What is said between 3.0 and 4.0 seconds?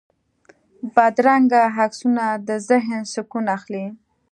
سکون اخلي